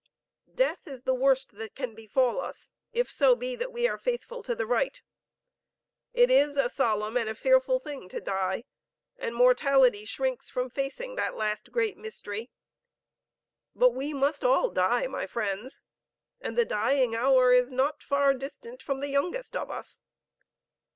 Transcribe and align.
Death 0.55 0.87
is 0.87 1.03
the 1.03 1.13
worst 1.13 1.51
that 1.59 1.75
can 1.75 1.93
befall 1.93 2.39
us, 2.39 2.73
if 2.91 3.11
so 3.11 3.35
be 3.35 3.55
that 3.55 3.71
we 3.71 3.87
are 3.87 3.99
faithful 3.99 4.41
to 4.41 4.55
the 4.55 4.65
right. 4.65 4.99
It 6.11 6.31
is 6.31 6.57
a 6.57 6.71
solemn 6.71 7.17
and 7.17 7.29
a 7.29 7.35
fearful 7.35 7.77
thing 7.79 8.09
to 8.09 8.19
die, 8.19 8.63
and 9.19 9.35
mortality 9.35 10.05
shrinks 10.05 10.49
from 10.49 10.71
facing 10.71 11.17
that 11.17 11.35
last 11.35 11.71
great 11.71 11.97
mystery. 11.97 12.49
But 13.75 13.91
we 13.91 14.11
must 14.11 14.43
all 14.43 14.71
die, 14.71 15.05
my 15.05 15.27
friends, 15.27 15.81
and 16.39 16.57
the 16.57 16.65
dying 16.65 17.15
hour 17.15 17.53
is 17.53 17.71
not 17.71 18.01
far 18.01 18.33
distant 18.33 18.81
from 18.81 19.01
the 19.01 19.09
youngest 19.09 19.55
of 19.55 19.69
us. 19.69 20.01